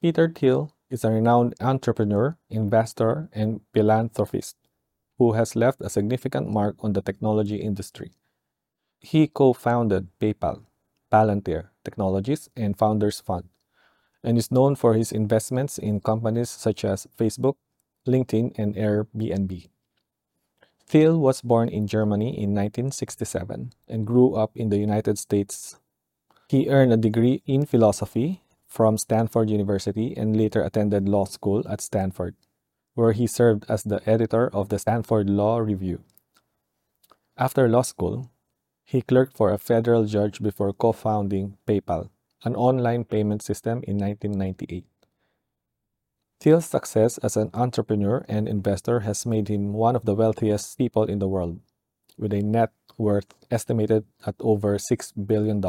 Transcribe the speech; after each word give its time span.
Peter 0.00 0.32
Thiel 0.32 0.72
is 0.88 1.04
a 1.04 1.10
renowned 1.10 1.54
entrepreneur, 1.60 2.38
investor, 2.48 3.28
and 3.34 3.60
philanthropist 3.74 4.56
who 5.18 5.32
has 5.32 5.54
left 5.54 5.82
a 5.82 5.90
significant 5.90 6.48
mark 6.48 6.76
on 6.80 6.94
the 6.94 7.02
technology 7.02 7.56
industry. 7.56 8.12
He 8.98 9.28
co 9.28 9.52
founded 9.52 10.08
PayPal, 10.18 10.64
Palantir 11.12 11.68
Technologies, 11.84 12.48
and 12.56 12.78
Founders 12.78 13.20
Fund, 13.20 13.50
and 14.24 14.38
is 14.38 14.50
known 14.50 14.74
for 14.74 14.94
his 14.94 15.12
investments 15.12 15.76
in 15.76 16.00
companies 16.00 16.48
such 16.48 16.82
as 16.82 17.06
Facebook, 17.18 17.56
LinkedIn, 18.08 18.56
and 18.56 18.74
Airbnb. 18.76 19.68
Thiel 20.86 21.20
was 21.20 21.42
born 21.42 21.68
in 21.68 21.86
Germany 21.86 22.28
in 22.28 22.56
1967 22.56 23.72
and 23.86 24.06
grew 24.06 24.34
up 24.34 24.56
in 24.56 24.70
the 24.70 24.78
United 24.78 25.18
States. 25.18 25.76
He 26.48 26.70
earned 26.70 26.92
a 26.94 26.96
degree 26.96 27.42
in 27.44 27.66
philosophy 27.66 28.42
from 28.70 28.96
Stanford 28.96 29.50
University 29.50 30.16
and 30.16 30.36
later 30.36 30.62
attended 30.62 31.08
law 31.08 31.24
school 31.24 31.66
at 31.68 31.80
Stanford, 31.80 32.36
where 32.94 33.12
he 33.12 33.26
served 33.26 33.66
as 33.68 33.82
the 33.82 34.00
editor 34.08 34.48
of 34.54 34.68
the 34.68 34.78
Stanford 34.78 35.28
Law 35.28 35.58
Review. 35.58 36.00
After 37.36 37.68
law 37.68 37.82
school, 37.82 38.30
he 38.84 39.02
clerked 39.02 39.36
for 39.36 39.50
a 39.50 39.58
federal 39.58 40.04
judge 40.04 40.40
before 40.40 40.72
co 40.72 40.92
founding 40.92 41.58
PayPal, 41.66 42.10
an 42.44 42.54
online 42.54 43.04
payment 43.04 43.42
system, 43.42 43.82
in 43.86 43.98
1998. 43.98 44.84
Thiel's 46.40 46.66
success 46.66 47.18
as 47.18 47.36
an 47.36 47.50
entrepreneur 47.52 48.24
and 48.28 48.48
investor 48.48 49.00
has 49.00 49.26
made 49.26 49.48
him 49.48 49.72
one 49.72 49.94
of 49.94 50.06
the 50.06 50.14
wealthiest 50.14 50.78
people 50.78 51.04
in 51.04 51.18
the 51.18 51.28
world, 51.28 51.60
with 52.16 52.32
a 52.32 52.40
net 52.40 52.70
worth 52.96 53.34
estimated 53.50 54.04
at 54.24 54.36
over 54.40 54.78
$6 54.78 55.26
billion. 55.26 55.60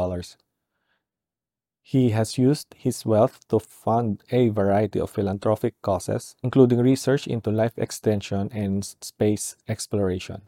He 1.82 2.10
has 2.10 2.38
used 2.38 2.74
his 2.78 3.04
wealth 3.04 3.46
to 3.48 3.58
fund 3.58 4.22
a 4.30 4.48
variety 4.48 5.00
of 5.00 5.10
philanthropic 5.10 5.74
causes, 5.82 6.36
including 6.42 6.78
research 6.78 7.26
into 7.26 7.50
life 7.50 7.76
extension 7.76 8.50
and 8.52 8.84
space 8.84 9.56
exploration. 9.68 10.42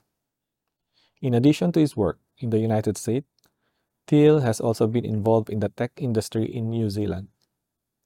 In 1.20 1.34
addition 1.34 1.72
to 1.72 1.80
his 1.80 1.96
work 1.96 2.18
in 2.38 2.50
the 2.50 2.60
United 2.60 2.96
States, 2.96 3.26
Thiel 4.06 4.40
has 4.40 4.60
also 4.60 4.86
been 4.86 5.04
involved 5.04 5.50
in 5.50 5.60
the 5.60 5.70
tech 5.70 5.92
industry 5.96 6.44
in 6.44 6.70
New 6.70 6.88
Zealand. 6.88 7.28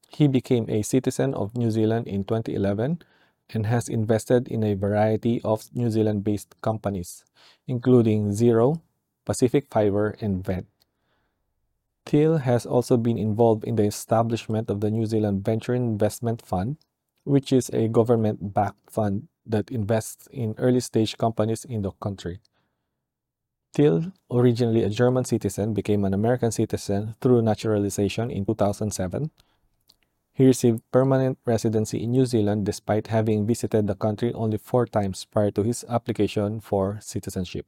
He 0.08 0.26
became 0.26 0.64
a 0.70 0.82
citizen 0.82 1.34
of 1.34 1.56
New 1.56 1.70
Zealand 1.70 2.06
in 2.06 2.24
2011 2.24 3.02
and 3.50 3.66
has 3.66 3.88
invested 3.88 4.48
in 4.48 4.62
a 4.62 4.74
variety 4.74 5.40
of 5.44 5.68
New 5.74 5.90
Zealand 5.90 6.24
based 6.24 6.54
companies, 6.62 7.24
including 7.66 8.30
Xero, 8.30 8.80
Pacific 9.24 9.66
Fiber, 9.70 10.16
and 10.20 10.44
Vend. 10.44 10.66
Thiel 12.08 12.38
has 12.38 12.66
also 12.66 12.96
been 12.96 13.16
involved 13.16 13.62
in 13.62 13.76
the 13.76 13.84
establishment 13.84 14.68
of 14.68 14.80
the 14.80 14.90
New 14.90 15.06
Zealand 15.06 15.44
Venture 15.44 15.74
Investment 15.74 16.44
Fund, 16.44 16.78
which 17.22 17.52
is 17.52 17.68
a 17.70 17.86
government 17.86 18.52
backed 18.52 18.90
fund 18.90 19.28
that 19.46 19.70
invests 19.70 20.26
in 20.32 20.56
early 20.58 20.80
stage 20.80 21.16
companies 21.16 21.64
in 21.64 21.82
the 21.82 21.92
country. 22.02 22.40
Thiel, 23.74 24.10
originally 24.32 24.82
a 24.82 24.88
German 24.88 25.24
citizen, 25.24 25.72
became 25.72 26.04
an 26.04 26.14
American 26.14 26.50
citizen 26.50 27.14
through 27.20 27.42
naturalization 27.42 28.30
in 28.30 28.44
2007 28.44 29.30
he 30.38 30.46
received 30.46 30.88
permanent 30.92 31.36
residency 31.44 32.00
in 32.00 32.12
New 32.12 32.24
Zealand 32.24 32.64
despite 32.64 33.08
having 33.08 33.44
visited 33.44 33.88
the 33.88 33.96
country 33.96 34.32
only 34.34 34.56
four 34.56 34.86
times 34.86 35.24
prior 35.24 35.50
to 35.50 35.64
his 35.64 35.84
application 35.88 36.60
for 36.60 37.00
citizenship. 37.02 37.66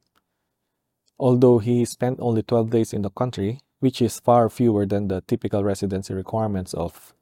Although 1.19 1.59
he 1.59 1.85
spent 1.85 2.21
only 2.21 2.45
12 2.45 2.71
days 2.71 2.93
in 2.93 3.03
the 3.03 3.11
country, 3.11 3.59
which 3.81 4.01
is 4.01 4.21
far 4.21 4.49
fewer 4.49 4.87
than 4.87 5.09
the 5.09 5.23
typical 5.23 5.65
residency 5.65 6.15
requirements 6.15 6.73
of 6.75 7.13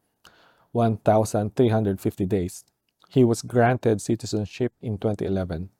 1,350 0.72 2.26
days, 2.26 2.64
he 3.08 3.24
was 3.24 3.42
granted 3.42 4.00
citizenship 4.02 4.72
in 4.82 4.98
2011. 4.98 5.70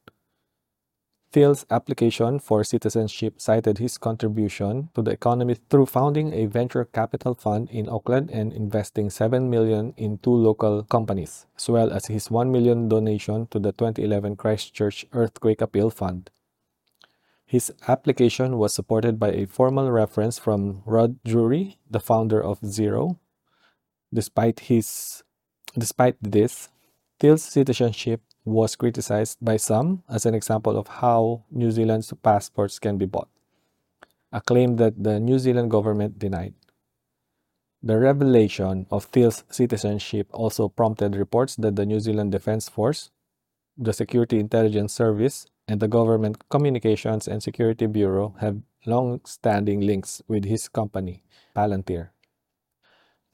Thiel's 1.31 1.67
application 1.71 2.39
for 2.39 2.65
citizenship 2.65 3.39
cited 3.39 3.77
his 3.77 3.99
contribution 3.99 4.89
to 4.95 5.03
the 5.03 5.11
economy 5.11 5.57
through 5.69 5.85
founding 5.85 6.33
a 6.33 6.47
venture 6.47 6.87
capital 6.87 7.35
fund 7.35 7.69
in 7.71 7.87
Auckland 7.87 8.31
and 8.31 8.51
investing 8.51 9.11
7 9.11 9.51
million 9.51 9.93
in 9.99 10.17
two 10.19 10.33
local 10.33 10.85
companies, 10.85 11.45
as 11.59 11.69
well 11.69 11.93
as 11.93 12.07
his 12.07 12.31
1 12.31 12.51
million 12.51 12.89
donation 12.89 13.47
to 13.49 13.59
the 13.59 13.73
2011 13.73 14.37
Christchurch 14.37 15.05
Earthquake 15.13 15.61
Appeal 15.61 15.91
Fund. 15.91 16.31
His 17.49 17.73
application 17.89 18.59
was 18.59 18.75
supported 18.75 19.19
by 19.19 19.33
a 19.33 19.47
formal 19.47 19.91
reference 19.91 20.39
from 20.39 20.83
Rod 20.85 21.17
Drury, 21.25 21.79
the 21.91 21.99
founder 21.99 22.45
of 22.45 22.61
Xero. 22.61 23.17
Despite 24.13 24.61
his 24.69 25.23
despite 25.73 26.17
this, 26.21 26.69
Thiel's 27.19 27.43
citizenship 27.43 28.21
was 28.45 28.77
criticized 28.77 29.39
by 29.41 29.57
some 29.57 30.03
as 30.11 30.27
an 30.27 30.35
example 30.35 30.77
of 30.77 31.01
how 31.01 31.45
New 31.51 31.71
Zealand's 31.71 32.13
passports 32.23 32.79
can 32.79 32.99
be 32.99 33.07
bought, 33.07 33.29
a 34.31 34.43
claim 34.43 34.77
that 34.77 35.03
the 35.03 35.19
New 35.19 35.39
Zealand 35.39 35.71
government 35.71 36.19
denied. 36.19 36.53
The 37.83 37.97
revelation 37.97 38.87
of 38.91 39.07
Thiel's 39.07 39.45
citizenship 39.49 40.29
also 40.35 40.69
prompted 40.69 41.17
reports 41.17 41.57
that 41.57 41.77
the 41.77 41.87
New 41.87 42.01
Zealand 42.01 42.31
Defence 42.31 42.69
Force, 42.69 43.09
the 43.79 43.95
Security 43.95 44.39
Intelligence 44.39 44.93
Service, 44.93 45.47
and 45.69 45.81
the 45.81 45.89
Government 45.89 46.49
Communications 46.49 47.29
and 47.29 47.43
Security 47.43 47.87
Bureau 47.87 48.35
have 48.41 48.63
long 48.87 49.21
standing 49.25 49.81
links 49.81 50.23
with 50.27 50.47
his 50.47 50.69
company, 50.69 51.23
Palantir. 51.55 52.09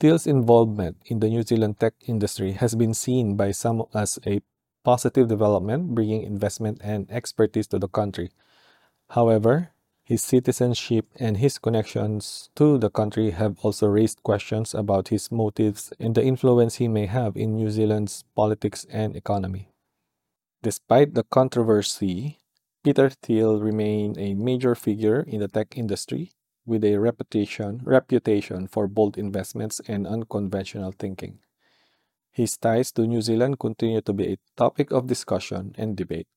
Thiel's 0.01 0.27
involvement 0.27 0.97
in 1.07 1.21
the 1.21 1.29
New 1.29 1.43
Zealand 1.43 1.79
tech 1.79 1.95
industry 2.07 2.53
has 2.53 2.75
been 2.75 2.93
seen 2.93 3.37
by 3.37 3.53
some 3.53 3.85
as 3.95 4.19
a 4.27 4.43
positive 4.83 5.29
development, 5.29 5.95
bringing 5.95 6.23
investment 6.23 6.81
and 6.83 7.11
expertise 7.11 7.69
to 7.69 7.79
the 7.79 7.89
country. 7.89 8.33
However, 9.11 9.71
his 10.03 10.23
citizenship 10.23 11.07
and 11.17 11.39
his 11.39 11.59
connections 11.59 12.51
to 12.57 12.77
the 12.77 12.91
country 12.91 13.31
have 13.31 13.59
also 13.63 13.87
raised 13.87 14.23
questions 14.23 14.75
about 14.75 15.09
his 15.09 15.31
motives 15.31 15.93
and 15.99 16.15
the 16.15 16.25
influence 16.25 16.75
he 16.75 16.89
may 16.89 17.07
have 17.07 17.37
in 17.37 17.55
New 17.55 17.71
Zealand's 17.71 18.25
politics 18.35 18.85
and 18.91 19.17
economy. 19.17 19.74
Despite 20.65 21.13
the 21.13 21.25
controversy, 21.25 22.41
Peter 22.83 23.11
Thiel 23.11 23.61
remained 23.61 24.17
a 24.17 24.33
major 24.33 24.75
figure 24.75 25.21
in 25.21 25.41
the 25.41 25.49
tech 25.49 25.77
industry 25.77 26.33
with 26.65 26.83
a 26.85 26.97
reputation 26.97 27.83
reputation 27.85 28.67
for 28.67 28.89
bold 28.89 29.19
investments 29.19 29.83
and 29.87 30.07
unconventional 30.07 30.97
thinking. 30.97 31.41
His 32.33 32.57
ties 32.57 32.93
to 32.93 33.07
New 33.07 33.21
Zealand 33.21 33.61
continue 33.61 34.01
to 34.01 34.15
be 34.15 34.33
a 34.33 34.39
topic 34.57 34.91
of 34.91 35.07
discussion 35.07 35.77
and 35.77 35.99
debate, 36.01 36.29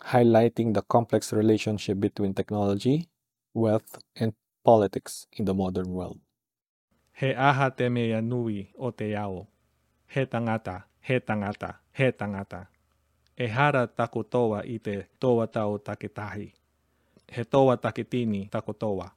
highlighting 0.00 0.72
the 0.72 0.80
complex 0.80 1.30
relationship 1.30 2.00
between 2.00 2.32
technology, 2.32 3.10
wealth, 3.52 4.00
and 4.16 4.32
politics 4.64 5.26
in 5.36 5.44
the 5.44 5.52
modern 5.52 5.92
world. 5.92 6.20
He 7.12 7.34
aha 7.34 7.68
te 7.68 7.90
mea 7.90 8.22
nui 8.22 8.72
o 8.78 8.92
te 8.92 9.14
ao. 9.14 9.46
He 10.06 10.24
tangata, 10.24 10.84
he 11.02 11.20
tangata, 11.20 11.84
he 11.92 12.12
tangata. 12.12 12.68
E 13.38 13.48
hara 13.48 13.86
tako 13.86 14.22
toa 14.22 14.62
i 14.64 14.78
te 14.78 15.08
toa 15.20 15.46
tau 15.46 15.78
taketahi. 15.78 16.52
He 17.36 17.44
toa 17.44 17.76
taketini 17.76 18.48
tako 18.50 18.72
toa. 18.72 19.10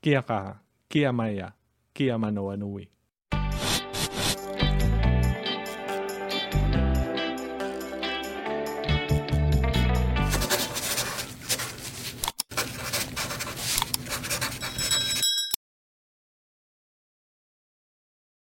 Kia 0.00 0.22
kaha, 0.22 0.56
kia 0.88 1.12
maia, 1.12 1.52
kia 1.94 2.18
manoa 2.18 2.56
nui. 2.56 2.88